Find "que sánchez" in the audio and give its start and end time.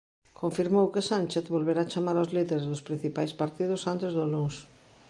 0.93-1.45